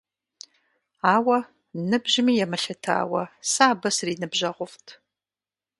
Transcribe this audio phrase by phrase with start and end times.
[1.13, 1.37] Ауэ,
[1.89, 4.87] ныбжьми емылъытауэ, сэ абы сриныбжьэгъуфӀт.